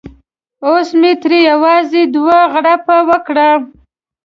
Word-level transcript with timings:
اوس 0.67 0.89
مې 0.99 1.11
ترې 1.21 1.39
یوازې 1.51 2.03
دوه 2.13 2.39
غړپه 2.53 2.97
وکړه. 3.09 3.49